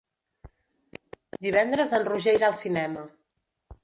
[1.45, 3.05] Divendres en Roger irà al cinema.